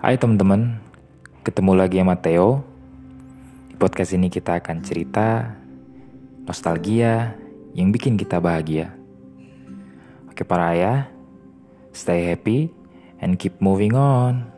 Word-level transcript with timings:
Hai 0.00 0.16
teman-teman, 0.16 0.80
ketemu 1.44 1.76
lagi 1.76 2.00
sama 2.00 2.16
Theo. 2.16 2.64
Di 3.68 3.76
podcast 3.76 4.16
ini 4.16 4.32
kita 4.32 4.56
akan 4.56 4.80
cerita 4.80 5.52
nostalgia 6.48 7.36
yang 7.76 7.92
bikin 7.92 8.16
kita 8.16 8.40
bahagia. 8.40 8.96
Oke 10.24 10.40
para 10.40 10.72
ayah, 10.72 11.04
stay 11.92 12.32
happy 12.32 12.72
and 13.20 13.36
keep 13.36 13.60
moving 13.60 13.92
on. 13.92 14.48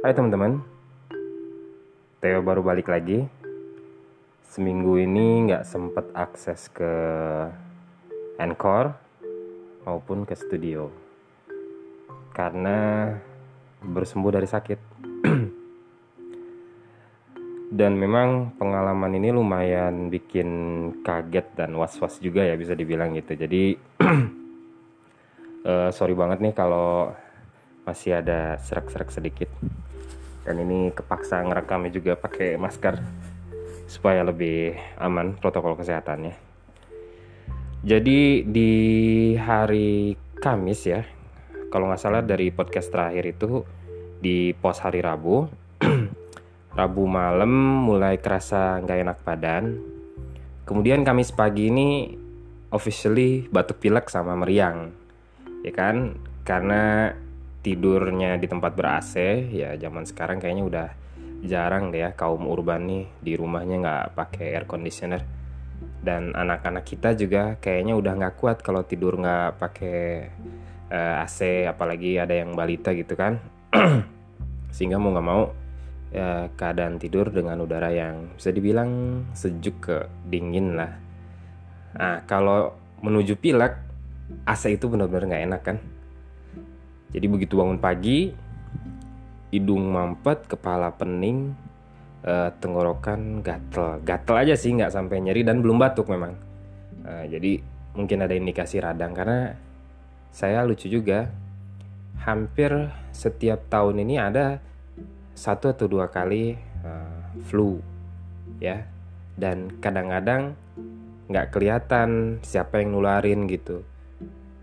Hai 0.00 0.16
teman-teman, 0.16 0.79
Theo 2.20 2.44
baru 2.44 2.60
balik 2.60 2.92
lagi. 2.92 3.24
Seminggu 4.44 5.00
ini 5.00 5.48
nggak 5.48 5.64
sempet 5.64 6.12
akses 6.12 6.68
ke 6.68 6.92
Anchor 8.36 8.92
maupun 9.88 10.28
ke 10.28 10.36
studio 10.36 10.92
karena 12.36 13.08
bersembuh 13.80 14.36
dari 14.36 14.44
sakit. 14.44 14.76
dan 17.80 17.96
memang 17.96 18.52
pengalaman 18.60 19.16
ini 19.16 19.32
lumayan 19.32 20.12
bikin 20.12 20.48
kaget 21.00 21.56
dan 21.56 21.72
was-was 21.72 22.20
juga 22.20 22.44
ya 22.44 22.52
bisa 22.52 22.76
dibilang 22.76 23.16
gitu. 23.16 23.32
Jadi 23.32 23.80
uh, 25.64 25.88
sorry 25.96 26.12
banget 26.12 26.44
nih 26.44 26.52
kalau 26.52 27.16
masih 27.88 28.20
ada 28.20 28.60
serak-serak 28.60 29.08
sedikit 29.08 29.48
dan 30.50 30.66
ini 30.66 30.90
kepaksa 30.90 31.46
ngerekamnya 31.46 31.94
juga 31.94 32.18
pakai 32.18 32.58
masker 32.58 32.98
supaya 33.86 34.26
lebih 34.26 34.74
aman 34.98 35.38
protokol 35.38 35.78
kesehatannya. 35.78 36.34
Jadi 37.86 38.42
di 38.42 38.72
hari 39.38 40.18
Kamis 40.42 40.90
ya, 40.90 41.06
kalau 41.70 41.86
nggak 41.86 42.02
salah 42.02 42.22
dari 42.26 42.50
podcast 42.50 42.90
terakhir 42.90 43.30
itu 43.30 43.62
di 44.18 44.50
pos 44.58 44.82
hari 44.82 44.98
Rabu, 44.98 45.46
Rabu 46.78 47.02
malam 47.06 47.86
mulai 47.86 48.18
kerasa 48.18 48.82
nggak 48.82 48.98
enak 49.06 49.18
badan. 49.22 49.78
Kemudian 50.66 51.06
Kamis 51.06 51.30
pagi 51.30 51.70
ini 51.70 52.10
officially 52.74 53.46
batuk 53.54 53.78
pilek 53.78 54.10
sama 54.10 54.34
meriang, 54.34 54.90
ya 55.62 55.70
kan? 55.70 56.18
Karena 56.42 57.14
tidurnya 57.60 58.40
di 58.40 58.48
tempat 58.48 58.72
ber 58.72 59.00
AC 59.00 59.14
ya 59.52 59.76
zaman 59.76 60.08
sekarang 60.08 60.40
kayaknya 60.40 60.64
udah 60.64 60.88
jarang 61.44 61.88
deh 61.88 62.04
ya 62.04 62.10
kaum 62.12 62.44
urban 62.48 62.84
nih 62.84 63.04
di 63.20 63.32
rumahnya 63.36 63.76
nggak 63.80 64.06
pakai 64.16 64.46
air 64.56 64.64
conditioner. 64.68 65.22
Dan 66.00 66.36
anak-anak 66.36 66.84
kita 66.84 67.16
juga 67.16 67.56
kayaknya 67.60 67.96
udah 67.96 68.12
nggak 68.16 68.36
kuat 68.40 68.60
kalau 68.60 68.84
tidur 68.84 69.16
nggak 69.20 69.60
pakai 69.60 70.00
uh, 70.92 70.96
eh, 70.96 71.24
AC 71.24 71.68
apalagi 71.68 72.20
ada 72.20 72.36
yang 72.36 72.52
balita 72.56 72.92
gitu 72.92 73.16
kan. 73.16 73.40
Sehingga 74.74 75.00
mau 75.00 75.12
nggak 75.12 75.28
mau 75.28 75.42
ya, 76.12 76.48
keadaan 76.56 77.00
tidur 77.00 77.32
dengan 77.32 77.60
udara 77.64 77.92
yang 77.92 78.36
bisa 78.36 78.52
dibilang 78.52 79.24
sejuk 79.32 79.76
ke 79.80 79.96
dingin 80.28 80.76
lah. 80.76 80.92
Nah 81.96 82.24
kalau 82.28 82.76
menuju 83.00 83.40
pilek 83.40 83.76
AC 84.44 84.76
itu 84.76 84.88
benar-benar 84.92 85.24
nggak 85.32 85.44
enak 85.48 85.62
kan 85.64 85.76
jadi 87.10 87.26
begitu 87.26 87.58
bangun 87.58 87.82
pagi, 87.82 88.30
hidung 89.50 89.90
mampet, 89.90 90.46
kepala 90.46 90.94
pening, 90.94 91.58
uh, 92.22 92.54
tenggorokan 92.62 93.42
gatel, 93.42 93.98
gatel 94.06 94.36
aja 94.38 94.54
sih 94.54 94.70
nggak 94.74 94.94
sampai 94.94 95.18
nyeri 95.18 95.42
dan 95.42 95.58
belum 95.58 95.78
batuk 95.82 96.06
memang. 96.06 96.38
Uh, 97.02 97.26
jadi 97.26 97.58
mungkin 97.98 98.22
ada 98.22 98.34
indikasi 98.38 98.78
radang 98.78 99.10
karena 99.10 99.58
saya 100.30 100.62
lucu 100.62 100.86
juga, 100.86 101.26
hampir 102.22 102.70
setiap 103.10 103.66
tahun 103.66 104.06
ini 104.06 104.14
ada 104.22 104.62
satu 105.34 105.74
atau 105.74 105.90
dua 105.90 106.06
kali 106.06 106.54
uh, 106.86 107.34
flu, 107.42 107.82
ya, 108.62 108.86
dan 109.34 109.74
kadang-kadang 109.82 110.54
nggak 111.26 111.50
kelihatan 111.50 112.38
siapa 112.46 112.78
yang 112.78 112.94
nularin 112.94 113.50
gitu. 113.50 113.82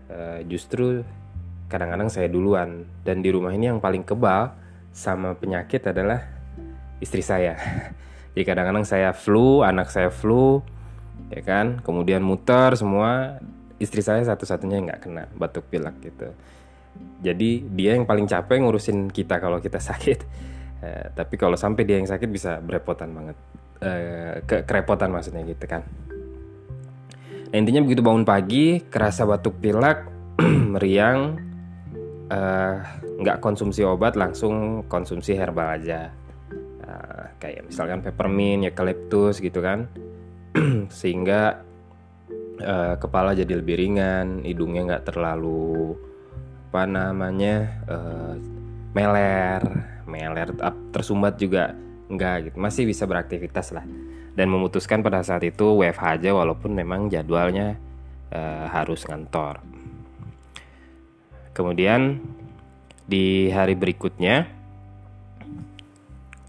Uh, 0.08 0.40
justru 0.48 1.04
kadang-kadang 1.68 2.08
saya 2.08 2.26
duluan 2.32 2.88
dan 3.04 3.20
di 3.20 3.28
rumah 3.28 3.52
ini 3.52 3.68
yang 3.68 3.78
paling 3.78 4.02
kebal 4.02 4.56
sama 4.90 5.36
penyakit 5.36 5.84
adalah 5.84 6.24
istri 6.98 7.20
saya. 7.20 7.54
Jadi 8.32 8.44
kadang-kadang 8.44 8.88
saya 8.88 9.12
flu, 9.12 9.60
anak 9.60 9.92
saya 9.92 10.08
flu, 10.08 10.64
ya 11.28 11.44
kan, 11.44 11.78
kemudian 11.84 12.24
muter 12.24 12.74
semua, 12.74 13.38
istri 13.76 14.00
saya 14.00 14.24
satu-satunya 14.24 14.78
nggak 14.88 15.00
kena 15.04 15.24
batuk 15.36 15.68
pilek 15.68 15.96
gitu. 16.02 16.28
Jadi 17.22 17.66
dia 17.74 17.94
yang 17.94 18.08
paling 18.08 18.26
capek 18.26 18.62
ngurusin 18.62 19.12
kita 19.12 19.38
kalau 19.38 19.60
kita 19.60 19.78
sakit. 19.90 20.18
Eh, 20.78 21.06
tapi 21.12 21.34
kalau 21.34 21.58
sampai 21.58 21.82
dia 21.82 21.98
yang 21.98 22.06
sakit 22.06 22.30
bisa 22.30 22.62
berepotan 22.62 23.10
banget, 23.10 23.36
eh, 23.82 24.34
ke 24.46 24.62
kerepotan 24.62 25.10
maksudnya 25.10 25.42
gitu 25.42 25.66
kan. 25.66 25.82
Nah, 27.48 27.56
intinya 27.56 27.80
begitu 27.82 28.04
bangun 28.04 28.28
pagi, 28.28 28.84
kerasa 28.86 29.24
batuk 29.24 29.58
pilek, 29.58 30.04
meriang, 30.78 31.47
nggak 32.28 33.38
uh, 33.38 33.42
konsumsi 33.42 33.80
obat 33.84 34.14
langsung 34.14 34.84
konsumsi 34.86 35.32
herbal 35.32 35.80
aja. 35.80 36.12
Uh, 36.84 37.24
kayak 37.40 37.68
misalkan 37.68 38.04
peppermint 38.04 38.68
ya 38.68 38.70
eucalyptus 38.72 39.40
gitu 39.40 39.64
kan. 39.64 39.88
Sehingga 41.00 41.64
uh, 42.60 42.94
kepala 43.00 43.32
jadi 43.32 43.60
lebih 43.60 43.80
ringan 43.80 44.44
hidungnya 44.44 44.94
nggak 44.94 45.04
terlalu 45.08 45.96
apa 46.68 46.84
namanya 46.84 47.80
uh, 47.88 48.36
meler 48.92 49.64
meler 50.04 50.48
tersumbat 50.92 51.40
juga 51.40 51.72
nggak 52.12 52.52
gitu. 52.52 52.56
Masih 52.60 52.84
bisa 52.84 53.08
beraktivitas 53.08 53.72
lah. 53.72 53.84
Dan 54.36 54.54
memutuskan 54.54 55.02
pada 55.02 55.24
saat 55.24 55.42
itu 55.42 55.80
WFH 55.82 56.22
aja 56.22 56.30
walaupun 56.30 56.70
memang 56.70 57.10
jadwalnya 57.10 57.74
uh, 58.30 58.70
harus 58.70 59.02
ngantor 59.08 59.77
Kemudian 61.58 62.22
di 63.02 63.50
hari 63.50 63.74
berikutnya 63.74 64.46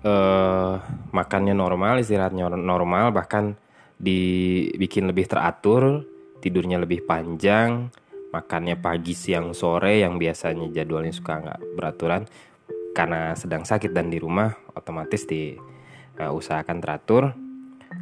eh, 0.05 0.73
makannya 1.09 1.57
normal, 1.57 1.97
istirahatnya 1.97 2.45
normal, 2.53 3.09
bahkan 3.09 3.57
dibikin 3.97 5.09
lebih 5.09 5.25
teratur, 5.25 6.05
tidurnya 6.45 6.77
lebih 6.77 7.09
panjang, 7.09 7.89
makannya 8.29 8.77
pagi, 8.77 9.17
siang, 9.17 9.57
sore 9.57 10.05
yang 10.05 10.21
biasanya 10.21 10.69
jadwalnya 10.69 11.09
suka 11.09 11.41
nggak 11.41 11.59
beraturan 11.73 12.23
karena 12.93 13.33
sedang 13.33 13.65
sakit 13.65 13.89
dan 13.89 14.13
di 14.13 14.21
rumah 14.21 14.53
otomatis 14.77 15.25
diusahakan 15.25 16.77
uh, 16.77 16.81
teratur. 16.85 17.23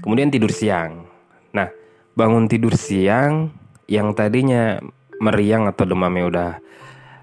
Kemudian 0.04 0.28
tidur 0.28 0.52
siang. 0.52 1.08
Nah, 1.56 1.72
bangun 2.12 2.52
tidur 2.52 2.76
siang 2.76 3.56
yang 3.88 4.12
tadinya 4.12 4.84
meriang 5.24 5.66
atau 5.72 5.88
demamnya 5.88 6.26
udah 6.28 6.52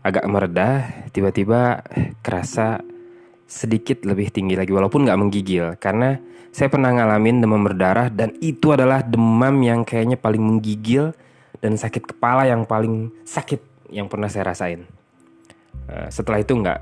agak 0.05 0.29
meredah, 0.29 1.09
tiba-tiba 1.17 1.81
kerasa 2.21 2.85
sedikit 3.49 4.05
lebih 4.05 4.29
tinggi 4.29 4.57
lagi 4.57 4.73
walaupun 4.73 5.09
nggak 5.09 5.21
menggigil 5.21 5.77
karena 5.81 6.21
saya 6.55 6.69
pernah 6.69 6.93
ngalamin 6.93 7.45
demam 7.45 7.61
berdarah 7.65 8.13
dan 8.13 8.37
itu 8.41 8.73
adalah 8.73 9.01
demam 9.01 9.59
yang 9.65 9.83
kayaknya 9.83 10.21
paling 10.21 10.41
menggigil 10.41 11.17
dan 11.59 11.81
sakit 11.81 12.15
kepala 12.15 12.45
yang 12.45 12.69
paling 12.69 13.11
sakit 13.25 13.59
yang 13.89 14.07
pernah 14.07 14.29
saya 14.29 14.53
rasain. 14.53 14.85
Uh, 15.89 16.09
setelah 16.13 16.45
itu 16.45 16.53
nggak. 16.55 16.81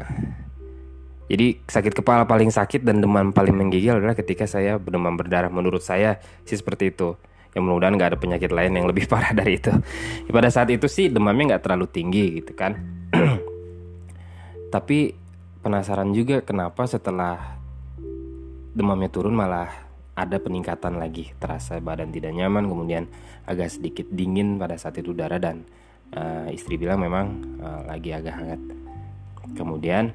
Jadi 1.33 1.65
sakit 1.65 1.95
kepala 1.97 2.29
paling 2.29 2.53
sakit 2.53 2.85
dan 2.85 3.01
demam 3.01 3.33
paling 3.33 3.57
menggigil 3.57 3.97
adalah 3.97 4.13
ketika 4.13 4.45
saya 4.45 4.77
demam 4.77 5.17
berdarah. 5.17 5.49
Menurut 5.49 5.81
saya 5.81 6.21
sih 6.45 6.59
seperti 6.59 6.93
itu 6.93 7.17
ya 7.53 7.61
mudah-mudahan 7.61 7.95
nggak 8.01 8.11
ada 8.17 8.19
penyakit 8.19 8.51
lain 8.51 8.73
yang 8.73 8.87
lebih 8.89 9.05
parah 9.13 9.33
dari 9.37 9.61
itu. 9.61 9.73
Ya, 10.29 10.31
pada 10.33 10.49
saat 10.49 10.69
itu 10.73 10.89
sih 10.89 11.13
demamnya 11.13 11.57
nggak 11.57 11.63
terlalu 11.69 11.87
tinggi 11.89 12.41
gitu 12.41 12.53
kan. 12.57 12.77
Tapi 14.75 15.13
penasaran 15.61 16.11
juga 16.17 16.41
kenapa 16.41 16.89
setelah 16.89 17.61
demamnya 18.73 19.13
turun 19.13 19.37
malah 19.37 19.69
ada 20.13 20.37
peningkatan 20.41 20.97
lagi 20.97 21.33
terasa 21.41 21.81
badan 21.81 22.13
tidak 22.13 22.37
nyaman 22.37 22.69
kemudian 22.69 23.05
agak 23.49 23.73
sedikit 23.73 24.09
dingin 24.13 24.61
pada 24.61 24.77
saat 24.77 25.01
itu 25.01 25.13
udara 25.13 25.41
dan 25.41 25.65
uh, 26.17 26.49
istri 26.53 26.77
bilang 26.77 27.01
memang 27.01 27.27
uh, 27.61 27.81
lagi 27.89 28.17
agak 28.17 28.33
hangat. 28.33 28.61
Kemudian 29.53 30.13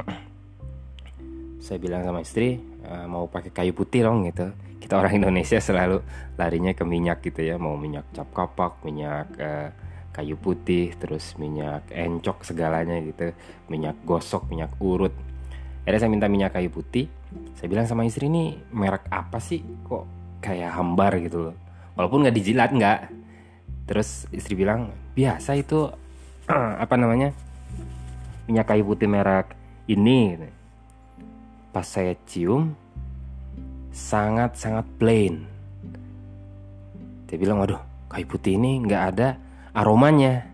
saya 1.64 1.78
bilang 1.80 2.00
sama 2.00 2.24
istri 2.24 2.60
uh, 2.88 3.04
mau 3.04 3.28
pakai 3.28 3.52
kayu 3.52 3.76
putih 3.76 4.08
dong 4.08 4.24
gitu 4.24 4.48
kita 4.78 4.94
orang 4.94 5.18
Indonesia 5.18 5.58
selalu 5.58 6.00
larinya 6.38 6.72
ke 6.72 6.86
minyak 6.86 7.20
gitu 7.22 7.42
ya. 7.42 7.58
Mau 7.58 7.74
minyak 7.74 8.08
cap 8.14 8.30
kapak 8.30 8.82
minyak 8.86 9.28
uh, 9.38 9.68
kayu 10.14 10.34
putih 10.38 10.94
terus 10.98 11.34
minyak 11.36 11.86
encok 11.90 12.46
segalanya 12.46 12.98
gitu. 13.02 13.34
Minyak 13.66 13.98
gosok 14.06 14.46
minyak 14.50 14.72
urut. 14.78 15.12
Akhirnya 15.82 16.00
saya 16.00 16.12
minta 16.12 16.30
minyak 16.30 16.54
kayu 16.54 16.70
putih. 16.70 17.10
Saya 17.58 17.68
bilang 17.68 17.84
sama 17.84 18.06
istri 18.06 18.30
ini 18.30 18.56
merek 18.70 19.10
apa 19.10 19.42
sih? 19.42 19.60
Kok 19.60 20.04
kayak 20.40 20.74
hambar 20.78 21.18
gitu 21.20 21.50
loh. 21.50 21.56
Walaupun 21.98 22.24
nggak 22.24 22.36
dijilat 22.38 22.70
nggak. 22.72 23.00
Terus 23.88 24.30
istri 24.30 24.54
bilang 24.54 24.94
biasa 25.18 25.58
itu 25.58 25.90
apa 26.84 26.94
namanya 26.94 27.34
minyak 28.46 28.70
kayu 28.70 28.86
putih 28.86 29.10
merek 29.10 29.52
ini. 29.90 30.38
Pas 31.74 31.84
saya 31.84 32.16
cium 32.24 32.87
sangat 33.98 34.54
sangat 34.54 34.86
plain. 35.02 35.42
Dia 37.26 37.36
bilang 37.36 37.58
waduh 37.58 37.82
kayu 38.06 38.30
putih 38.30 38.54
ini 38.54 38.78
nggak 38.86 39.02
ada 39.14 39.34
aromanya. 39.74 40.46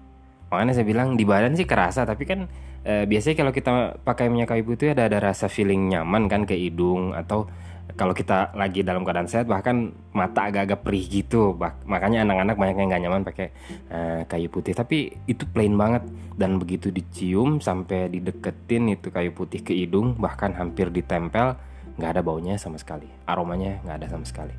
Makanya 0.48 0.72
saya 0.72 0.86
bilang 0.88 1.20
di 1.20 1.28
badan 1.28 1.52
sih 1.52 1.68
kerasa 1.68 2.08
tapi 2.08 2.24
kan 2.24 2.48
e, 2.82 3.04
biasanya 3.04 3.36
kalau 3.44 3.52
kita 3.52 3.70
pakai 4.00 4.32
minyak 4.32 4.56
kayu 4.56 4.64
putih 4.64 4.96
ada 4.96 5.06
ada 5.06 5.20
rasa 5.20 5.52
feeling 5.52 5.92
nyaman 5.92 6.26
kan 6.26 6.48
ke 6.48 6.56
hidung 6.56 7.12
atau 7.12 7.46
kalau 7.94 8.10
kita 8.16 8.50
lagi 8.58 8.82
dalam 8.82 9.06
keadaan 9.06 9.30
sehat 9.30 9.46
bahkan 9.46 9.94
mata 10.16 10.50
agak-agak 10.50 10.82
perih 10.82 11.04
gitu. 11.06 11.54
Bah, 11.54 11.78
makanya 11.86 12.26
anak-anak 12.26 12.56
banyak 12.58 12.76
yang 12.80 12.88
nggak 12.90 13.02
nyaman 13.06 13.22
pakai 13.22 13.48
uh, 13.92 14.20
kayu 14.26 14.48
putih. 14.50 14.74
Tapi 14.74 15.14
itu 15.30 15.46
plain 15.46 15.76
banget. 15.78 16.02
Dan 16.34 16.58
begitu 16.58 16.90
dicium 16.90 17.62
sampai 17.62 18.10
dideketin 18.10 18.90
itu 18.90 19.14
kayu 19.14 19.30
putih 19.30 19.62
ke 19.62 19.70
hidung 19.70 20.18
bahkan 20.18 20.50
hampir 20.58 20.90
ditempel 20.90 21.54
nggak 21.98 22.10
ada 22.18 22.22
baunya 22.22 22.58
sama 22.58 22.78
sekali. 22.80 23.06
Aromanya 23.26 23.82
nggak 23.86 23.96
ada 24.02 24.06
sama 24.10 24.26
sekali. 24.26 24.54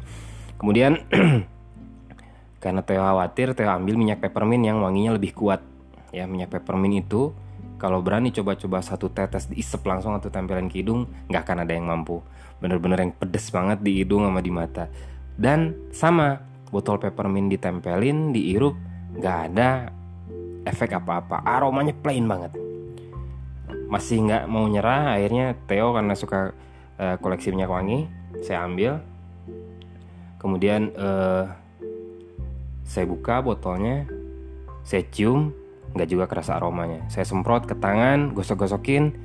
Kemudian 0.55 1.03
karena 2.63 2.81
Theo 2.81 3.03
khawatir 3.03 3.53
Theo 3.53 3.69
ambil 3.71 3.95
minyak 3.99 4.23
peppermint 4.23 4.63
yang 4.63 4.79
wanginya 4.79 5.15
lebih 5.19 5.35
kuat. 5.35 5.61
Ya 6.15 6.25
minyak 6.25 6.51
peppermint 6.55 7.05
itu 7.05 7.35
kalau 7.75 7.99
berani 7.99 8.31
coba-coba 8.31 8.79
satu 8.79 9.11
tetes 9.11 9.51
diisep 9.51 9.83
langsung 9.83 10.15
atau 10.15 10.31
tempelin 10.31 10.71
ke 10.71 10.79
hidung 10.79 11.11
nggak 11.27 11.43
akan 11.43 11.57
ada 11.67 11.73
yang 11.75 11.85
mampu. 11.91 12.23
Bener-bener 12.63 13.03
yang 13.03 13.11
pedes 13.11 13.51
banget 13.51 13.83
di 13.83 13.99
hidung 13.99 14.23
sama 14.23 14.39
di 14.39 14.51
mata. 14.51 14.87
Dan 15.35 15.91
sama 15.91 16.39
botol 16.71 17.03
peppermint 17.03 17.51
ditempelin 17.51 18.31
diirup 18.31 18.79
nggak 19.19 19.37
ada 19.51 19.91
efek 20.63 20.95
apa-apa. 20.95 21.43
Aromanya 21.43 21.91
plain 21.91 22.23
banget. 22.23 22.55
Masih 23.91 24.23
nggak 24.23 24.47
mau 24.47 24.63
nyerah 24.65 25.19
akhirnya 25.19 25.59
Theo 25.67 25.91
karena 25.91 26.15
suka 26.15 26.55
uh, 26.99 27.15
koleksi 27.19 27.51
minyak 27.51 27.71
wangi 27.71 28.07
saya 28.43 28.63
ambil. 28.67 28.99
Kemudian 30.39 30.93
uh, 30.93 31.49
saya 32.85 33.05
buka 33.09 33.41
botolnya 33.41 34.05
saya 34.85 35.01
cium 35.09 35.49
nggak 35.95 36.09
juga 36.11 36.25
kerasa 36.29 36.59
aromanya. 36.59 37.07
Saya 37.09 37.25
semprot 37.25 37.65
ke 37.65 37.75
tangan 37.79 38.35
gosok-gosokin 38.35 39.15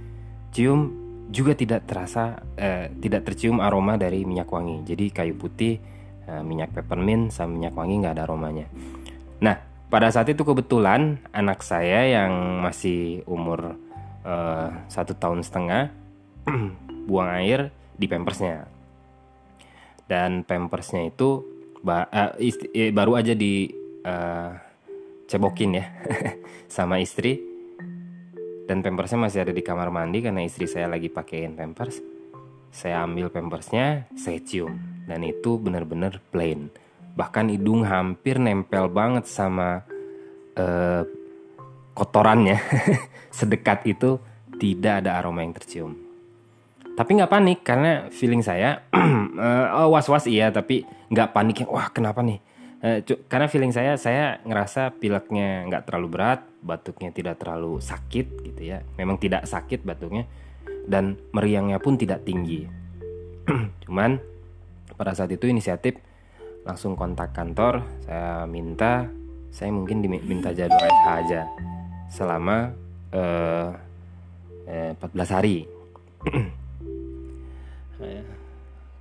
cium 0.54 0.96
juga 1.30 1.54
tidak 1.54 1.86
terasa 1.86 2.42
uh, 2.58 2.86
tidak 2.98 3.26
tercium 3.28 3.60
aroma 3.60 4.00
dari 4.00 4.24
minyak 4.24 4.48
wangi. 4.48 4.82
Jadi 4.86 5.12
kayu 5.12 5.36
putih 5.36 5.78
uh, 6.26 6.42
minyak 6.42 6.72
peppermint 6.74 7.30
sama 7.30 7.54
minyak 7.58 7.74
wangi 7.76 7.94
nggak 8.00 8.14
ada 8.16 8.24
aromanya. 8.24 8.66
Nah 9.44 9.60
pada 9.90 10.08
saat 10.14 10.30
itu 10.30 10.46
kebetulan 10.46 11.18
anak 11.34 11.66
saya 11.66 12.06
yang 12.06 12.62
masih 12.62 13.26
umur 13.26 13.74
satu 14.92 15.16
tahun 15.16 15.40
setengah 15.40 15.88
buang 17.10 17.30
air 17.42 17.74
di 17.98 18.06
pampersnya. 18.06 18.70
Dan 20.06 20.46
pampersnya 20.46 21.10
itu 21.10 21.42
ba 21.82 22.06
uh, 22.06 22.32
istri, 22.38 22.70
eh, 22.70 22.94
baru 22.94 23.18
aja 23.18 23.34
di 23.34 23.66
uh, 24.06 24.52
ya 25.26 25.86
sama 26.78 27.02
istri. 27.02 27.42
Dan 28.70 28.86
pampersnya 28.86 29.18
masih 29.18 29.42
ada 29.42 29.50
di 29.50 29.66
kamar 29.66 29.90
mandi 29.90 30.22
karena 30.22 30.46
istri 30.46 30.70
saya 30.70 30.86
lagi 30.86 31.10
pakein 31.10 31.58
pampers. 31.58 31.98
Saya 32.70 33.02
ambil 33.02 33.34
pampersnya 33.34 34.06
saya 34.14 34.38
cium. 34.38 34.78
Dan 35.10 35.26
itu 35.26 35.58
benar-benar 35.58 36.22
plain. 36.30 36.70
Bahkan 37.18 37.50
hidung 37.50 37.82
hampir 37.82 38.38
nempel 38.38 38.86
banget 38.86 39.26
sama 39.26 39.82
uh, 40.54 41.02
kotorannya. 41.98 42.62
Sedekat 43.38 43.82
itu 43.90 44.22
tidak 44.62 45.02
ada 45.02 45.18
aroma 45.18 45.42
yang 45.42 45.54
tercium 45.54 46.09
tapi 47.00 47.16
nggak 47.16 47.32
panik 47.32 47.64
karena 47.64 48.12
feeling 48.12 48.44
saya 48.44 48.84
uh, 48.92 49.72
oh, 49.80 49.96
was 49.96 50.04
was 50.12 50.28
iya 50.28 50.52
tapi 50.52 50.84
nggak 51.08 51.32
panik 51.32 51.64
wah 51.64 51.88
kenapa 51.88 52.20
nih? 52.20 52.44
Uh, 52.84 53.00
karena 53.24 53.48
feeling 53.48 53.72
saya 53.72 53.96
saya 53.96 54.36
ngerasa 54.44 55.00
pileknya 55.00 55.64
nggak 55.64 55.88
terlalu 55.88 56.12
berat 56.12 56.44
batuknya 56.60 57.08
tidak 57.08 57.40
terlalu 57.40 57.80
sakit 57.80 58.44
gitu 58.44 58.60
ya. 58.60 58.84
Memang 59.00 59.16
tidak 59.16 59.48
sakit 59.48 59.80
batuknya 59.80 60.28
dan 60.84 61.16
meriangnya 61.32 61.80
pun 61.80 61.96
tidak 61.96 62.20
tinggi. 62.28 62.68
Cuman 63.88 64.20
pada 64.92 65.16
saat 65.16 65.32
itu 65.32 65.48
inisiatif 65.48 65.96
langsung 66.68 67.00
kontak 67.00 67.32
kantor 67.32 67.80
saya 68.04 68.44
minta 68.44 69.08
saya 69.48 69.72
mungkin 69.72 70.04
diminta 70.04 70.52
jadwal 70.52 70.84
FH 70.84 71.08
aja 71.24 71.42
selama 72.12 72.76
uh, 73.16 73.72
eh, 74.68 74.92
14 75.00 75.36
hari 75.40 75.64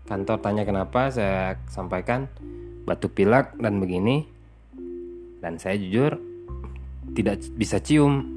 kantor 0.10 0.38
tanya 0.42 0.64
kenapa 0.66 1.14
saya 1.14 1.62
sampaikan 1.70 2.26
batuk 2.90 3.14
pilek 3.14 3.54
dan 3.62 3.78
begini. 3.78 4.26
Dan 5.40 5.56
saya 5.56 5.80
jujur 5.80 6.20
tidak 7.16 7.46
bisa 7.56 7.80
cium. 7.80 8.28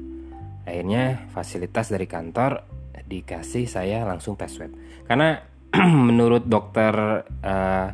Akhirnya 0.63 1.27
fasilitas 1.35 1.91
dari 1.91 2.07
kantor 2.07 2.63
dikasih 3.03 3.67
saya 3.67 4.07
langsung 4.07 4.39
tes 4.39 4.55
swab. 4.55 4.71
Karena 5.03 5.43
menurut 6.07 6.47
dokter 6.47 6.93
uh, 7.27 7.89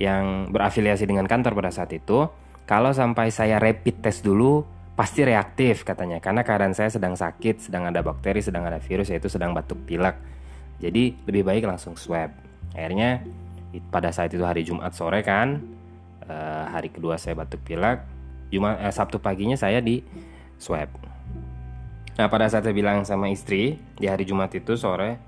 yang 0.00 0.50
berafiliasi 0.50 1.04
dengan 1.06 1.28
kantor 1.28 1.54
pada 1.54 1.70
saat 1.70 1.92
itu 1.92 2.26
kalau 2.64 2.90
sampai 2.90 3.28
saya 3.30 3.60
rapid 3.60 4.00
test 4.02 4.26
dulu 4.26 4.66
pasti 4.98 5.22
reaktif 5.22 5.86
katanya. 5.86 6.18
Karena 6.18 6.42
keadaan 6.42 6.74
saya 6.74 6.90
sedang 6.90 7.14
sakit 7.14 7.70
sedang 7.70 7.86
ada 7.86 8.02
bakteri 8.02 8.42
sedang 8.42 8.66
ada 8.66 8.82
virus 8.82 9.14
yaitu 9.14 9.30
sedang 9.30 9.54
batuk 9.54 9.78
pilek 9.86 10.39
jadi 10.80 11.12
lebih 11.28 11.44
baik 11.44 11.68
langsung 11.68 11.94
swab. 11.94 12.32
Akhirnya 12.72 13.20
pada 13.92 14.10
saat 14.10 14.32
itu 14.32 14.42
hari 14.42 14.64
Jumat 14.64 14.96
sore 14.96 15.20
kan, 15.20 15.60
uh, 16.24 16.64
hari 16.72 16.88
kedua 16.88 17.20
saya 17.20 17.36
batuk 17.36 17.60
pilek. 17.62 18.02
Jumat 18.50 18.82
eh, 18.82 18.90
Sabtu 18.90 19.22
paginya 19.22 19.54
saya 19.54 19.78
di 19.78 20.02
swab. 20.58 20.90
Nah 22.18 22.26
pada 22.26 22.50
saat 22.50 22.66
saya 22.66 22.74
bilang 22.74 23.06
sama 23.06 23.30
istri 23.30 23.78
di 23.94 24.10
hari 24.10 24.26
Jumat 24.26 24.50
itu 24.56 24.74
sore 24.74 25.20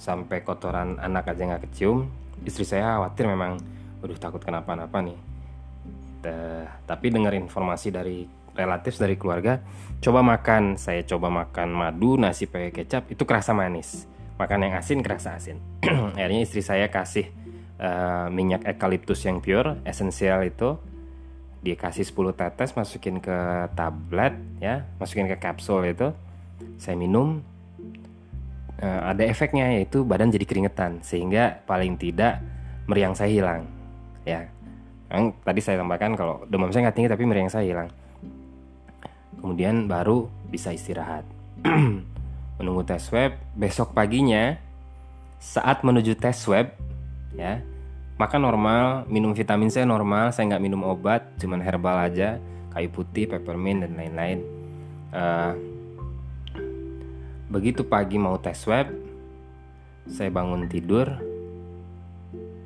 sampai 0.00 0.42
kotoran 0.42 0.98
anak 0.98 1.30
aja 1.30 1.46
nggak 1.46 1.70
kecium, 1.70 2.10
istri 2.42 2.66
saya 2.66 2.98
khawatir 2.98 3.30
memang, 3.30 3.60
waduh 4.02 4.18
takut 4.18 4.42
kenapa-napa 4.42 4.98
nih. 5.04 5.18
Uh, 6.26 6.66
tapi 6.90 7.14
dengar 7.14 7.36
informasi 7.38 7.94
dari 7.94 8.26
relatif 8.58 8.98
dari 8.98 9.14
keluarga, 9.14 9.62
coba 10.02 10.26
makan, 10.26 10.74
saya 10.74 11.06
coba 11.06 11.30
makan 11.30 11.70
madu 11.70 12.18
nasi 12.18 12.50
pakai 12.50 12.74
kecap 12.74 13.06
itu 13.14 13.22
kerasa 13.22 13.54
manis 13.54 14.15
makan 14.36 14.68
yang 14.68 14.74
asin 14.76 15.00
kerasa 15.00 15.36
asin. 15.36 15.58
Akhirnya 16.16 16.40
istri 16.44 16.60
saya 16.60 16.88
kasih 16.92 17.28
uh, 17.80 18.28
minyak 18.28 18.64
eukaliptus 18.68 19.24
yang 19.24 19.40
pure 19.40 19.80
esensial 19.88 20.44
itu. 20.44 20.76
Dia 21.64 21.74
kasih 21.74 22.06
10 22.06 22.36
tetes 22.36 22.70
masukin 22.78 23.18
ke 23.18 23.36
tablet 23.74 24.36
ya 24.62 24.86
masukin 25.00 25.26
ke 25.26 25.36
kapsul 25.40 25.88
itu. 25.88 26.12
Saya 26.76 26.94
minum. 26.94 27.42
Uh, 28.76 29.08
ada 29.08 29.24
efeknya 29.24 29.72
yaitu 29.72 30.04
badan 30.04 30.28
jadi 30.28 30.44
keringetan 30.44 31.00
sehingga 31.00 31.64
paling 31.64 31.96
tidak 31.96 32.44
meriang 32.84 33.16
saya 33.16 33.32
hilang 33.32 33.64
ya. 34.28 34.44
Yang 35.08 35.32
tadi 35.48 35.60
saya 35.64 35.80
tambahkan 35.80 36.12
kalau 36.12 36.44
demam 36.44 36.68
saya 36.68 36.84
nggak 36.84 36.96
tinggi 37.00 37.08
tapi 37.08 37.24
meriang 37.24 37.48
saya 37.48 37.64
hilang. 37.64 37.88
Kemudian 39.40 39.88
baru 39.88 40.28
bisa 40.52 40.76
istirahat 40.76 41.24
menunggu 42.56 42.82
tes 42.84 43.04
swab 43.04 43.36
besok 43.56 43.92
paginya. 43.92 44.56
Saat 45.36 45.84
menuju 45.84 46.16
tes 46.16 46.36
swab 46.36 46.72
ya 47.36 47.60
makan 48.16 48.40
normal 48.48 48.84
minum 49.12 49.36
vitamin 49.36 49.68
C 49.68 49.84
normal 49.84 50.32
saya 50.32 50.48
nggak 50.48 50.64
minum 50.64 50.80
obat 50.88 51.36
cuman 51.36 51.60
herbal 51.60 52.08
aja 52.08 52.40
kayu 52.72 52.88
putih 52.88 53.28
peppermint 53.28 53.84
dan 53.84 53.92
lain-lain. 53.92 54.40
Uh, 55.12 55.52
begitu 57.52 57.86
pagi 57.86 58.16
mau 58.18 58.40
tes 58.40 58.58
swab 58.58 58.90
saya 60.08 60.32
bangun 60.32 60.66
tidur 60.66 61.06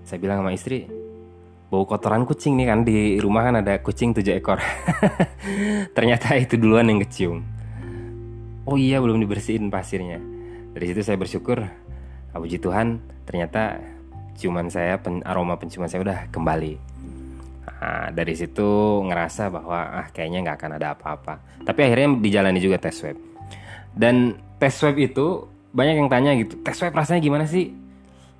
saya 0.08 0.18
bilang 0.18 0.40
sama 0.40 0.56
istri 0.56 0.88
bau 1.70 1.86
kotoran 1.86 2.26
kucing 2.26 2.58
nih 2.58 2.66
kan 2.66 2.80
di 2.82 3.20
rumah 3.22 3.46
kan 3.46 3.62
ada 3.62 3.78
kucing 3.78 4.10
tujuh 4.10 4.42
ekor. 4.42 4.58
Ternyata 5.96 6.34
itu 6.34 6.58
duluan 6.58 6.90
yang 6.90 6.98
kecium 6.98 7.46
oh 8.70 8.78
iya 8.78 9.02
belum 9.02 9.18
dibersihin 9.18 9.66
pasirnya. 9.66 10.22
Dari 10.70 10.84
situ 10.94 11.02
saya 11.02 11.18
bersyukur 11.18 11.58
puji 12.30 12.62
Tuhan 12.62 13.02
ternyata 13.26 13.82
ciuman 14.38 14.70
saya 14.70 15.02
pen, 15.02 15.26
aroma 15.26 15.58
penciuman 15.58 15.90
saya 15.90 16.06
udah 16.06 16.18
kembali. 16.30 16.78
Nah, 17.80 18.12
dari 18.14 18.36
situ 18.38 19.02
ngerasa 19.02 19.50
bahwa 19.50 20.04
ah 20.04 20.06
kayaknya 20.14 20.46
nggak 20.46 20.56
akan 20.62 20.72
ada 20.78 20.94
apa-apa. 20.94 21.42
Tapi 21.66 21.80
akhirnya 21.82 22.14
dijalani 22.22 22.62
juga 22.62 22.78
tes 22.78 22.94
swab. 22.94 23.18
Dan 23.90 24.38
tes 24.62 24.70
swab 24.70 24.94
itu 24.94 25.50
banyak 25.74 25.98
yang 25.98 26.10
tanya 26.12 26.30
gitu 26.38 26.60
tes 26.62 26.78
swab 26.78 26.94
rasanya 26.94 27.18
gimana 27.18 27.50
sih? 27.50 27.74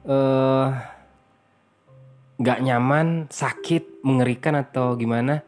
Eh 0.06 0.66
nggak 2.40 2.58
nyaman 2.62 3.26
sakit 3.28 4.06
mengerikan 4.06 4.54
atau 4.54 4.94
gimana? 4.94 5.42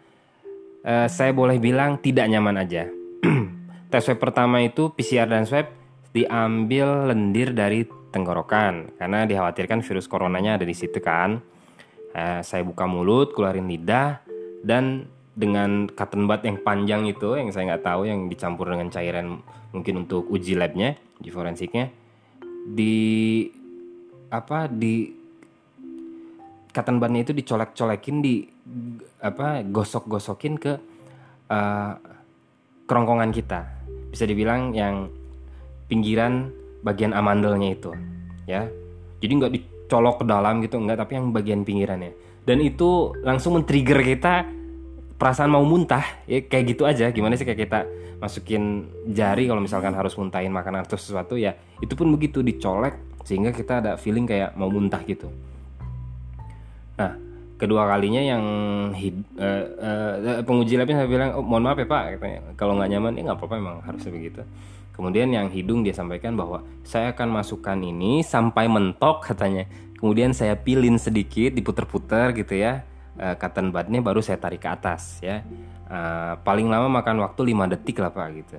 Eh, 0.82 1.06
saya 1.06 1.30
boleh 1.30 1.62
bilang 1.62 2.02
tidak 2.02 2.26
nyaman 2.26 2.58
aja 2.58 2.90
tes 3.92 4.08
swab 4.08 4.16
pertama 4.24 4.64
itu 4.64 4.88
PCR 4.96 5.28
dan 5.28 5.44
swab 5.44 5.68
diambil 6.16 7.12
lendir 7.12 7.52
dari 7.52 7.84
tenggorokan 8.08 8.96
karena 8.96 9.28
dikhawatirkan 9.28 9.84
virus 9.84 10.08
coronanya 10.08 10.56
ada 10.56 10.64
di 10.64 10.72
situ 10.72 10.96
kan. 11.04 11.44
Eh, 12.12 12.40
saya 12.40 12.64
buka 12.64 12.88
mulut 12.88 13.36
keluarin 13.36 13.68
lidah 13.68 14.24
dan 14.64 15.04
dengan 15.32 15.88
cotton 15.92 16.28
bud 16.28 16.44
yang 16.44 16.60
panjang 16.60 17.08
itu 17.08 17.36
yang 17.36 17.48
saya 17.52 17.72
nggak 17.72 17.84
tahu 17.84 18.04
yang 18.04 18.28
dicampur 18.28 18.68
dengan 18.68 18.92
cairan 18.92 19.40
mungkin 19.72 20.04
untuk 20.04 20.28
uji 20.28 20.52
labnya 20.60 20.92
uji 21.24 21.32
forensiknya 21.32 21.88
di 22.68 23.48
apa 24.28 24.68
di 24.68 25.08
cotton 26.68 27.00
budnya 27.00 27.24
itu 27.24 27.32
dicolek-colekin 27.32 28.16
di 28.20 28.44
apa 29.24 29.64
gosok-gosokin 29.64 30.54
ke 30.60 30.72
eh, 31.48 31.92
kerongkongan 32.84 33.32
kita 33.32 33.81
bisa 34.12 34.28
dibilang 34.28 34.76
yang 34.76 35.08
pinggiran 35.88 36.52
bagian 36.84 37.16
amandelnya 37.16 37.72
itu 37.72 37.90
ya. 38.44 38.68
Jadi 39.24 39.32
nggak 39.32 39.52
dicolok 39.56 40.22
ke 40.22 40.24
dalam 40.28 40.60
gitu 40.60 40.76
nggak 40.76 41.00
tapi 41.00 41.16
yang 41.16 41.32
bagian 41.32 41.64
pinggirannya. 41.64 42.12
Dan 42.44 42.60
itu 42.60 43.16
langsung 43.24 43.56
men-trigger 43.56 44.04
kita 44.04 44.44
perasaan 45.16 45.54
mau 45.54 45.64
muntah 45.64 46.04
ya 46.28 46.44
kayak 46.44 46.76
gitu 46.76 46.84
aja. 46.84 47.08
Gimana 47.08 47.38
sih 47.40 47.46
kayak 47.48 47.60
kita 47.64 47.80
masukin 48.20 48.86
jari 49.10 49.50
kalau 49.50 49.58
misalkan 49.58 49.96
harus 49.96 50.14
muntahin 50.14 50.54
makanan 50.54 50.86
atau 50.86 50.94
sesuatu 50.94 51.34
ya 51.34 51.58
itu 51.82 51.98
pun 51.98 52.06
begitu 52.14 52.38
dicolek 52.38 52.94
sehingga 53.26 53.50
kita 53.50 53.82
ada 53.82 53.92
feeling 53.98 54.28
kayak 54.28 54.54
mau 54.54 54.70
muntah 54.70 55.02
gitu. 55.02 55.26
Nah 56.98 57.31
kedua 57.62 57.86
kalinya 57.86 58.18
yang 58.18 58.44
hid, 58.90 59.22
eh, 59.38 59.64
eh, 59.78 60.42
penguji 60.42 60.74
labnya 60.74 60.98
saya 60.98 61.08
bilang 61.08 61.30
oh, 61.38 61.46
mohon 61.46 61.62
maaf 61.62 61.78
ya 61.78 61.86
pak 61.86 62.18
katanya. 62.18 62.40
Kalau 62.58 62.74
nggak 62.74 62.90
nyaman 62.90 63.12
ya 63.14 63.22
nggak 63.30 63.38
apa-apa 63.38 63.54
memang 63.62 63.76
harusnya 63.86 64.10
begitu. 64.10 64.42
Kemudian 64.90 65.30
yang 65.30 65.46
hidung 65.46 65.86
dia 65.86 65.94
sampaikan 65.94 66.34
bahwa 66.34 66.66
saya 66.82 67.14
akan 67.14 67.30
masukkan 67.30 67.78
ini 67.78 68.26
sampai 68.26 68.66
mentok 68.66 69.22
katanya. 69.30 69.70
Kemudian 69.94 70.34
saya 70.34 70.58
pilin 70.58 70.98
sedikit 70.98 71.54
diputer-puter 71.54 72.34
gitu 72.34 72.58
ya 72.58 72.82
eh, 73.22 73.34
cotton 73.38 73.70
baru 73.70 74.18
saya 74.18 74.42
tarik 74.42 74.66
ke 74.66 74.68
atas 74.68 75.22
ya. 75.22 75.46
Eh, 75.86 76.34
paling 76.42 76.66
lama 76.66 76.90
makan 76.90 77.22
waktu 77.22 77.54
5 77.54 77.70
detik 77.78 78.02
lah 78.02 78.10
pak 78.10 78.28
gitu. 78.34 78.58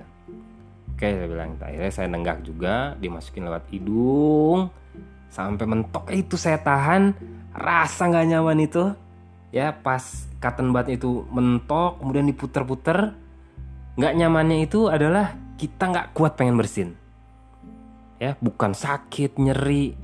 Oke 0.94 1.10
saya 1.10 1.28
bilang 1.28 1.58
akhirnya 1.58 1.92
saya 1.92 2.08
nenggak 2.08 2.40
juga 2.46 2.96
dimasukin 2.96 3.44
lewat 3.44 3.68
hidung 3.68 4.72
sampai 5.28 5.66
mentok. 5.66 6.08
Itu 6.14 6.38
saya 6.38 6.62
tahan 6.62 7.12
rasa 7.54 8.10
nggak 8.10 8.26
nyaman 8.34 8.58
itu. 8.60 8.84
Ya 9.54 9.70
pas 9.70 10.26
cotton 10.42 10.74
bud 10.74 10.90
itu 10.90 11.22
mentok 11.30 12.02
kemudian 12.02 12.26
diputer-puter 12.26 13.14
nggak 13.94 14.14
nyamannya 14.18 14.66
itu 14.66 14.90
adalah 14.90 15.38
kita 15.54 15.86
nggak 15.94 16.10
kuat 16.10 16.34
pengen 16.34 16.58
bersin. 16.58 16.98
Ya 18.18 18.34
bukan 18.42 18.74
sakit 18.74 19.38
nyeri 19.38 19.94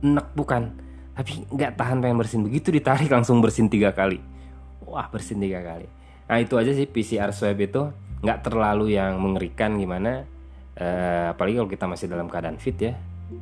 enek 0.00 0.30
bukan. 0.38 0.78
Tapi 1.18 1.50
nggak 1.50 1.74
tahan 1.74 1.98
pengen 1.98 2.18
bersin. 2.22 2.46
Begitu 2.46 2.70
ditarik 2.70 3.10
langsung 3.10 3.42
bersin 3.42 3.66
tiga 3.66 3.90
kali. 3.90 4.22
Wah 4.86 5.10
bersin 5.10 5.42
tiga 5.42 5.60
kali. 5.60 5.90
Nah 6.30 6.38
itu 6.38 6.54
aja 6.54 6.70
sih 6.70 6.86
PCR 6.86 7.34
swab 7.34 7.58
itu. 7.58 7.90
Nggak 8.22 8.46
terlalu 8.46 8.94
yang 8.94 9.18
mengerikan 9.18 9.74
gimana. 9.74 10.22
Eh, 10.78 11.26
apalagi 11.34 11.58
kalau 11.58 11.70
kita 11.70 11.84
masih 11.90 12.06
dalam 12.06 12.30
keadaan 12.30 12.56
fit 12.62 12.78
ya 12.78 12.94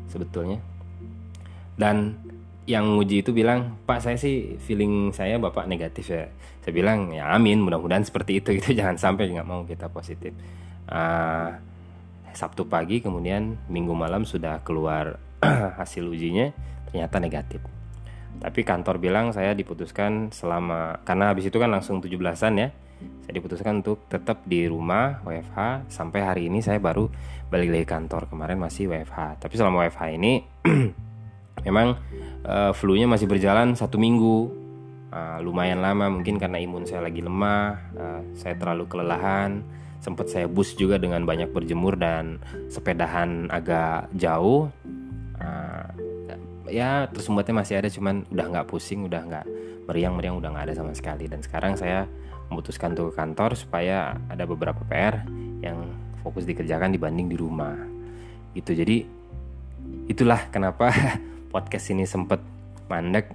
sebetulnya. 0.09 0.59
Dan 1.77 2.17
yang 2.71 2.95
nguji 2.95 3.27
itu 3.27 3.35
bilang 3.35 3.83
pak 3.83 3.99
saya 3.99 4.15
sih 4.15 4.55
feeling 4.63 5.11
saya 5.11 5.43
bapak 5.43 5.67
negatif 5.67 6.15
ya. 6.15 6.31
Saya 6.63 6.73
bilang 6.73 7.11
ya 7.11 7.35
amin 7.35 7.59
mudah-mudahan 7.59 8.07
seperti 8.07 8.39
itu. 8.39 8.55
Gitu 8.63 8.79
jangan 8.79 8.95
sampai 8.95 9.35
nggak 9.35 9.49
mau 9.49 9.67
kita 9.67 9.91
positif. 9.91 10.31
Ah, 10.87 11.59
Sabtu 12.31 12.71
pagi 12.71 13.03
kemudian 13.03 13.59
Minggu 13.67 13.91
malam 13.91 14.23
sudah 14.23 14.63
keluar 14.63 15.19
hasil 15.83 16.07
ujinya 16.07 16.55
ternyata 16.87 17.19
negatif. 17.19 17.61
Tapi 18.39 18.63
kantor 18.63 19.03
bilang 19.03 19.35
saya 19.35 19.51
diputuskan 19.53 20.31
selama 20.31 21.03
karena 21.03 21.35
habis 21.35 21.51
itu 21.51 21.59
kan 21.59 21.75
langsung 21.75 21.99
17-an 21.99 22.55
ya 22.55 22.71
saya 23.25 23.33
diputuskan 23.33 23.81
untuk 23.81 24.05
tetap 24.13 24.45
di 24.45 24.69
rumah 24.69 25.25
WFH 25.25 25.89
sampai 25.89 26.21
hari 26.21 26.43
ini 26.53 26.61
saya 26.61 26.77
baru 26.77 27.09
balik 27.49 27.73
lagi 27.73 27.87
kantor 27.89 28.29
kemarin 28.29 28.61
masih 28.61 28.93
WFH 28.93 29.41
tapi 29.41 29.55
selama 29.57 29.89
WFH 29.89 30.03
ini 30.21 30.33
memang 31.65 31.97
eh, 32.45 32.73
flu-nya 32.75 33.07
masih 33.11 33.27
berjalan 33.31 33.77
satu 33.77 33.97
minggu. 33.97 34.61
Ah, 35.11 35.43
lumayan 35.43 35.83
lama 35.83 36.07
mungkin 36.07 36.39
karena 36.39 36.63
imun 36.63 36.87
saya 36.87 37.03
lagi 37.03 37.19
lemah 37.19 37.75
ah, 37.99 38.23
saya 38.37 38.55
terlalu 38.57 38.87
kelelahan. 38.87 39.63
Sempat 40.01 40.33
saya 40.33 40.49
bus 40.49 40.73
juga 40.79 40.97
dengan 40.97 41.29
banyak 41.29 41.53
berjemur 41.53 41.99
dan 41.99 42.41
sepedahan 42.73 43.51
agak 43.53 44.09
jauh. 44.17 44.71
Ah, 45.37 45.91
ya 46.71 47.11
tersumbatnya 47.11 47.59
masih 47.59 47.83
ada 47.83 47.91
cuman 47.91 48.23
udah 48.31 48.47
nggak 48.55 48.67
pusing 48.71 49.11
udah 49.11 49.21
nggak 49.27 49.47
meriang 49.91 50.15
meriang 50.15 50.39
udah 50.39 50.55
nggak 50.55 50.67
ada 50.71 50.75
sama 50.79 50.95
sekali. 50.95 51.27
Dan 51.27 51.43
sekarang 51.43 51.75
saya 51.75 52.07
memutuskan 52.51 52.95
untuk 52.95 53.15
ke 53.15 53.15
kantor 53.19 53.55
supaya 53.59 54.19
ada 54.31 54.47
beberapa 54.47 54.83
PR 54.87 55.23
yang 55.63 55.91
fokus 56.23 56.45
dikerjakan 56.45 56.95
dibanding 56.95 57.31
di 57.31 57.37
rumah. 57.39 57.75
Gitu. 58.55 58.75
Jadi 58.75 58.97
itulah 60.11 60.51
kenapa 60.51 60.91
podcast 61.51 61.91
ini 61.91 62.07
sempet 62.07 62.39
mandek 62.87 63.35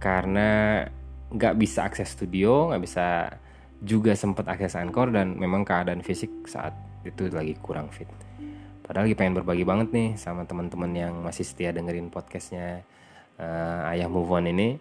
karena 0.00 0.82
nggak 1.28 1.54
bisa 1.60 1.84
akses 1.84 2.16
studio 2.16 2.72
nggak 2.72 2.82
bisa 2.82 3.36
juga 3.84 4.16
sempat 4.18 4.48
akses 4.50 4.74
Anchor 4.74 5.14
dan 5.14 5.38
memang 5.38 5.62
keadaan 5.62 6.02
fisik 6.02 6.48
saat 6.50 6.74
itu 7.06 7.30
lagi 7.30 7.54
kurang 7.62 7.92
fit. 7.94 8.10
Padahal 8.82 9.06
lagi 9.06 9.16
pengen 9.20 9.38
berbagi 9.38 9.62
banget 9.62 9.92
nih 9.94 10.08
sama 10.18 10.48
teman-teman 10.48 10.90
yang 10.96 11.14
masih 11.22 11.44
setia 11.46 11.70
dengerin 11.70 12.10
podcastnya 12.10 12.82
eh, 13.38 13.90
Ayah 13.94 14.10
Move 14.10 14.32
On 14.32 14.48
ini. 14.48 14.80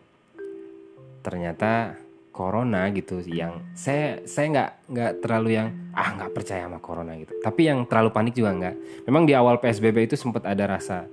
Ternyata 1.21 1.93
corona 2.31 2.85
gitu 2.93 3.19
yang 3.25 3.65
saya 3.73 4.21
saya 4.29 4.45
nggak 4.53 4.71
nggak 4.93 5.11
terlalu 5.25 5.57
yang 5.57 5.67
ah 5.97 6.13
nggak 6.13 6.31
percaya 6.33 6.65
sama 6.65 6.79
corona 6.79 7.13
gitu. 7.19 7.35
Tapi 7.43 7.61
yang 7.67 7.85
terlalu 7.85 8.09
panik 8.15 8.33
juga 8.33 8.55
nggak. 8.55 8.75
Memang 9.05 9.27
di 9.27 9.33
awal 9.35 9.59
PSBB 9.61 10.09
itu 10.09 10.15
sempat 10.15 10.47
ada 10.47 10.65
rasa 10.65 11.05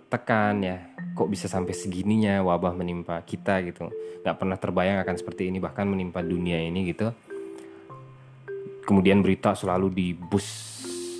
tekan 0.00 0.64
ya. 0.64 0.80
Kok 1.12 1.28
bisa 1.28 1.50
sampai 1.50 1.76
segininya 1.76 2.40
wabah 2.40 2.72
menimpa 2.72 3.20
kita 3.26 3.60
gitu. 3.68 3.92
Nggak 4.24 4.36
pernah 4.40 4.56
terbayang 4.56 4.98
akan 5.04 5.16
seperti 5.20 5.52
ini 5.52 5.60
bahkan 5.60 5.84
menimpa 5.84 6.24
dunia 6.24 6.56
ini 6.56 6.88
gitu. 6.88 7.12
Kemudian 8.82 9.20
berita 9.20 9.52
selalu 9.52 9.92
di 9.92 10.08
bus 10.16 10.48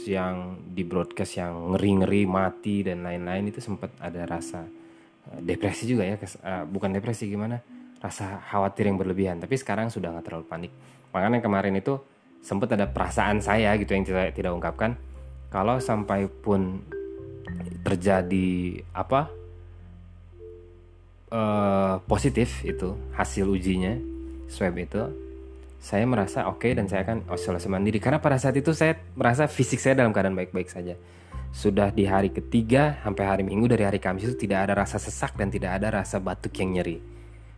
yang 0.08 0.58
di 0.66 0.82
broadcast 0.82 1.38
yang 1.38 1.76
ngeri-ngeri 1.76 2.26
mati 2.26 2.82
dan 2.82 3.06
lain-lain 3.06 3.54
itu 3.54 3.62
sempat 3.62 3.94
ada 4.02 4.26
rasa 4.26 4.66
eh, 5.30 5.40
depresi 5.44 5.84
juga 5.84 6.08
ya. 6.08 6.16
Eh, 6.16 6.64
bukan 6.66 6.90
depresi 6.90 7.28
gimana? 7.28 7.60
Rasa 8.00 8.40
khawatir 8.50 8.88
yang 8.88 8.98
berlebihan. 8.98 9.38
Tapi 9.38 9.54
sekarang 9.54 9.92
sudah 9.92 10.10
nggak 10.16 10.24
terlalu 10.26 10.46
panik. 10.48 10.72
Makanya 11.12 11.44
kemarin 11.44 11.76
itu 11.76 12.00
sempat 12.42 12.74
ada 12.74 12.90
perasaan 12.90 13.38
saya 13.38 13.76
gitu 13.78 13.94
yang 13.94 14.02
tidak 14.02 14.34
tidak 14.34 14.52
ungkapkan. 14.56 14.98
Kalau 15.52 15.78
sampai 15.78 16.26
pun 16.26 16.82
terjadi 17.82 18.82
apa 18.94 19.28
eh, 21.32 21.94
positif 22.06 22.62
itu 22.62 22.94
hasil 23.16 23.48
ujinya 23.48 23.98
swab 24.46 24.76
itu 24.78 25.00
saya 25.82 26.06
merasa 26.06 26.46
oke 26.46 26.70
dan 26.70 26.86
saya 26.86 27.02
akan 27.02 27.26
isolasi 27.26 27.66
mandiri. 27.66 27.98
Karena 27.98 28.22
pada 28.22 28.38
saat 28.38 28.54
itu 28.54 28.70
saya 28.70 28.94
merasa 29.18 29.50
fisik 29.50 29.82
saya 29.82 29.98
dalam 29.98 30.14
keadaan 30.14 30.38
baik-baik 30.38 30.70
saja. 30.70 30.94
Sudah 31.50 31.90
di 31.90 32.06
hari 32.06 32.30
ketiga 32.30 33.02
sampai 33.02 33.24
hari 33.26 33.42
minggu 33.42 33.66
dari 33.66 33.82
hari 33.82 33.98
Kamis 33.98 34.30
itu 34.30 34.46
tidak 34.46 34.70
ada 34.70 34.78
rasa 34.86 35.02
sesak 35.02 35.34
dan 35.34 35.50
tidak 35.50 35.82
ada 35.82 36.00
rasa 36.00 36.22
batuk 36.22 36.54
yang 36.62 36.78
nyeri. 36.78 37.02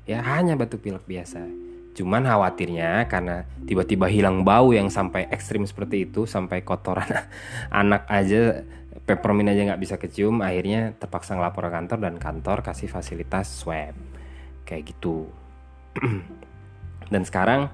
Ya 0.09 0.25
hanya 0.25 0.57
batuk 0.57 0.81
pilek 0.81 1.05
biasa 1.05 1.63
cuman 1.95 2.27
khawatirnya 2.27 3.07
karena 3.07 3.47
tiba-tiba 3.65 4.11
hilang 4.11 4.43
bau 4.43 4.75
yang 4.75 4.91
sampai 4.91 5.31
ekstrim 5.31 5.63
seperti 5.63 6.11
itu 6.11 6.27
sampai 6.27 6.67
kotoran 6.67 7.07
anak 7.71 8.03
aja 8.11 8.67
peppermint 9.05 9.53
aja 9.53 9.63
nggak 9.73 9.83
bisa 9.83 9.95
kecium 10.01 10.41
akhirnya 10.41 10.97
terpaksa 10.97 11.37
ngelapor 11.37 11.69
ke 11.69 11.71
kantor 11.77 11.99
dan 12.01 12.15
kantor 12.17 12.59
kasih 12.65 12.89
fasilitas 12.89 13.53
swab. 13.53 13.93
Kayak 14.65 14.97
gitu. 14.97 15.29
Dan 17.13 17.23
sekarang 17.29 17.69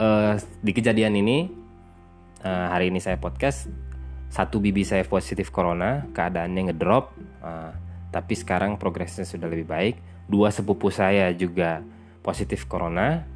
eh, 0.00 0.34
di 0.64 0.72
kejadian 0.72 1.12
ini 1.12 1.52
eh, 2.40 2.66
hari 2.72 2.88
ini 2.88 2.98
saya 3.04 3.20
podcast 3.20 3.68
satu 4.32 4.64
bibi 4.64 4.80
saya 4.80 5.04
positif 5.04 5.52
corona 5.52 6.08
keadaannya 6.16 6.72
ngedrop 6.72 7.12
eh, 7.44 7.72
tapi 8.08 8.32
sekarang 8.32 8.80
progresnya 8.80 9.28
sudah 9.28 9.48
lebih 9.52 9.68
baik. 9.68 9.96
Dua 10.24 10.48
sepupu 10.48 10.88
saya 10.88 11.28
juga 11.36 11.84
positif 12.24 12.64
corona 12.64 13.28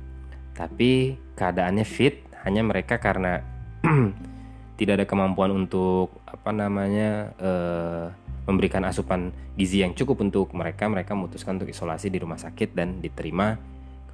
tapi 0.56 1.20
keadaannya 1.36 1.84
fit 1.84 2.24
hanya 2.48 2.64
mereka 2.64 2.96
karena 2.96 3.44
tidak 4.80 5.02
ada 5.02 5.06
kemampuan 5.06 5.52
untuk 5.52 6.24
apa 6.24 6.50
namanya 6.52 7.36
uh, 7.36 8.06
memberikan 8.48 8.84
asupan 8.88 9.34
gizi 9.58 9.82
yang 9.84 9.92
cukup 9.92 10.24
untuk 10.24 10.54
mereka. 10.56 10.88
Mereka 10.88 11.12
memutuskan 11.12 11.60
untuk 11.60 11.68
isolasi 11.68 12.08
di 12.08 12.18
rumah 12.22 12.40
sakit 12.40 12.72
dan 12.72 13.02
diterima. 13.04 13.58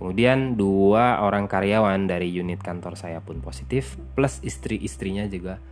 Kemudian 0.01 0.59
dua 0.59 1.23
orang 1.23 1.47
karyawan 1.47 2.11
dari 2.11 2.27
unit 2.35 2.59
kantor 2.59 2.99
saya 2.99 3.23
pun 3.23 3.39
positif 3.39 3.95
plus 4.19 4.43
istri-istrinya 4.43 5.31
juga 5.31 5.63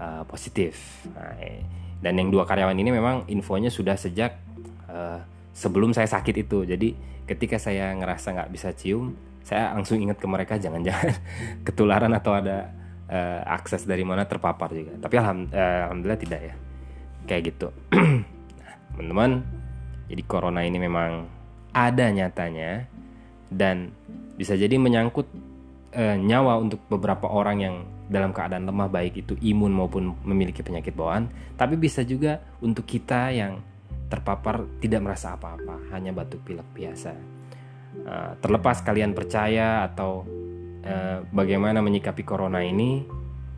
uh, 0.00 0.24
positif. 0.24 1.04
Nah, 1.12 1.36
eh, 1.36 1.60
dan 2.00 2.16
yang 2.16 2.32
dua 2.32 2.48
karyawan 2.48 2.78
ini 2.78 2.94
memang 2.94 3.28
infonya 3.28 3.68
sudah 3.68 3.98
sejak 3.98 4.40
uh, 4.88 5.20
sebelum 5.52 5.92
saya 5.92 6.08
sakit 6.08 6.48
itu. 6.48 6.64
Jadi 6.64 6.96
ketika 7.28 7.60
saya 7.60 7.92
ngerasa 7.92 8.32
nggak 8.32 8.50
bisa 8.56 8.72
cium 8.72 9.27
saya 9.48 9.72
langsung 9.72 9.96
ingat 9.96 10.20
ke 10.20 10.28
mereka 10.28 10.60
jangan-jangan 10.60 11.16
ketularan 11.66 12.12
atau 12.12 12.36
ada 12.36 12.68
uh, 13.08 13.40
akses 13.48 13.88
dari 13.88 14.04
mana 14.04 14.28
terpapar 14.28 14.68
juga. 14.76 15.00
Tapi 15.00 15.14
alham, 15.16 15.48
uh, 15.48 15.88
alhamdulillah 15.88 16.20
tidak 16.20 16.40
ya. 16.52 16.54
Kayak 17.24 17.56
gitu. 17.56 17.72
Teman-teman 18.92 19.40
jadi 20.12 20.22
corona 20.28 20.60
ini 20.68 20.76
memang 20.76 21.24
ada 21.72 22.12
nyatanya 22.12 22.84
dan 23.48 23.88
bisa 24.36 24.52
jadi 24.52 24.76
menyangkut 24.76 25.24
uh, 25.96 26.16
nyawa 26.20 26.60
untuk 26.60 26.84
beberapa 26.92 27.32
orang 27.32 27.56
yang 27.64 27.76
dalam 28.12 28.36
keadaan 28.36 28.68
lemah 28.68 28.88
baik 28.92 29.24
itu 29.24 29.32
imun 29.40 29.72
maupun 29.72 30.12
memiliki 30.28 30.60
penyakit 30.60 30.92
bawaan. 30.92 31.32
Tapi 31.56 31.80
bisa 31.80 32.04
juga 32.04 32.36
untuk 32.60 32.84
kita 32.84 33.32
yang 33.32 33.64
terpapar 34.12 34.68
tidak 34.84 35.00
merasa 35.04 35.36
apa-apa 35.36 35.88
hanya 35.96 36.12
batuk 36.12 36.44
pilek 36.44 36.68
biasa 36.72 37.37
uh, 38.04 38.32
terlepas 38.38 38.82
kalian 38.84 39.16
percaya 39.16 39.86
atau 39.88 40.26
uh, 40.84 41.24
bagaimana 41.32 41.80
menyikapi 41.80 42.22
corona 42.22 42.62
ini 42.62 43.02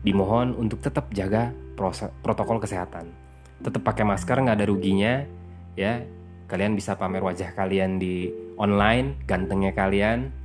dimohon 0.01 0.57
untuk 0.57 0.81
tetap 0.81 1.13
jaga 1.13 1.53
protokol 2.21 2.61
kesehatan. 2.61 3.09
Tetap 3.61 3.81
pakai 3.81 4.05
masker 4.05 4.37
nggak 4.41 4.57
ada 4.57 4.67
ruginya 4.69 5.25
ya. 5.77 6.01
Kalian 6.49 6.75
bisa 6.75 6.99
pamer 6.99 7.23
wajah 7.23 7.55
kalian 7.55 7.95
di 7.95 8.27
online 8.59 9.23
gantengnya 9.23 9.71
kalian 9.71 10.35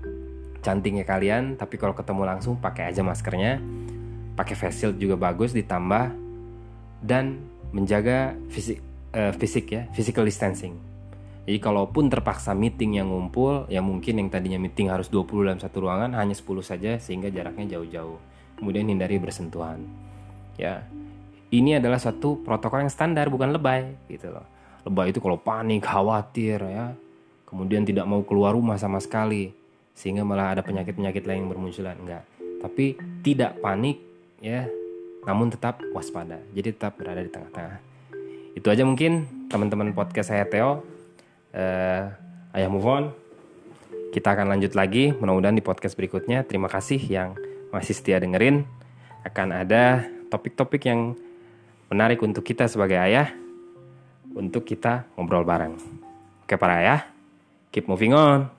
cantiknya 0.62 1.06
kalian 1.06 1.54
tapi 1.54 1.78
kalau 1.78 1.94
ketemu 1.94 2.22
langsung 2.26 2.58
pakai 2.58 2.90
aja 2.90 3.02
maskernya. 3.06 3.62
Pakai 4.36 4.52
face 4.52 4.84
shield 4.84 5.00
juga 5.00 5.16
bagus 5.16 5.56
ditambah 5.56 6.12
dan 7.00 7.40
menjaga 7.72 8.36
fisik 8.52 8.80
uh, 9.16 9.32
fisik 9.36 9.72
ya 9.72 9.82
physical 9.92 10.24
distancing 10.24 10.76
jadi 11.46 11.62
kalaupun 11.62 12.10
terpaksa 12.10 12.58
meeting 12.58 12.98
yang 12.98 13.06
ngumpul 13.06 13.70
ya 13.70 13.78
mungkin 13.78 14.18
yang 14.18 14.26
tadinya 14.34 14.58
meeting 14.58 14.90
harus 14.90 15.06
20 15.06 15.46
dalam 15.46 15.60
satu 15.62 15.86
ruangan 15.86 16.10
hanya 16.18 16.34
10 16.34 16.42
saja 16.66 16.98
sehingga 16.98 17.30
jaraknya 17.30 17.78
jauh-jauh. 17.78 18.18
Kemudian 18.58 18.90
hindari 18.90 19.22
bersentuhan. 19.22 19.86
Ya 20.58 20.82
ini 21.54 21.78
adalah 21.78 22.02
satu 22.02 22.42
protokol 22.42 22.82
yang 22.82 22.90
standar 22.90 23.30
bukan 23.30 23.54
lebay 23.54 23.94
gitu 24.10 24.34
loh. 24.34 24.42
Lebay 24.82 25.14
itu 25.14 25.22
kalau 25.22 25.38
panik 25.38 25.86
khawatir 25.86 26.58
ya. 26.66 26.90
Kemudian 27.46 27.86
tidak 27.86 28.10
mau 28.10 28.26
keluar 28.26 28.58
rumah 28.58 28.74
sama 28.74 28.98
sekali 28.98 29.54
sehingga 29.94 30.26
malah 30.26 30.58
ada 30.58 30.66
penyakit-penyakit 30.66 31.22
lain 31.30 31.46
yang 31.46 31.50
bermunculan. 31.54 31.94
Enggak. 31.94 32.26
Tapi 32.58 32.98
tidak 33.22 33.62
panik 33.62 34.02
ya. 34.42 34.66
Namun 35.22 35.54
tetap 35.54 35.78
waspada. 35.94 36.42
Jadi 36.50 36.74
tetap 36.74 36.98
berada 36.98 37.22
di 37.22 37.30
tengah-tengah. 37.30 37.78
Itu 38.58 38.66
aja 38.66 38.82
mungkin 38.82 39.46
teman-teman 39.46 39.94
podcast 39.94 40.34
saya 40.34 40.42
Theo 40.50 40.95
uh, 41.56 42.12
ayah 42.52 42.70
move 42.70 42.86
on 42.86 43.04
kita 44.12 44.36
akan 44.36 44.52
lanjut 44.52 44.76
lagi 44.76 45.16
mudah-mudahan 45.16 45.56
di 45.56 45.64
podcast 45.64 45.96
berikutnya 45.96 46.44
terima 46.44 46.68
kasih 46.68 47.00
yang 47.00 47.34
masih 47.72 47.96
setia 47.96 48.20
dengerin 48.20 48.68
akan 49.26 49.66
ada 49.66 50.06
topik-topik 50.30 50.86
yang 50.86 51.18
menarik 51.90 52.22
untuk 52.22 52.46
kita 52.46 52.70
sebagai 52.70 52.98
ayah 52.98 53.34
untuk 54.36 54.68
kita 54.68 55.08
ngobrol 55.16 55.48
bareng. 55.48 55.75
Oke 56.45 56.54
para 56.60 56.84
ayah, 56.84 57.00
keep 57.73 57.88
moving 57.88 58.12
on. 58.12 58.55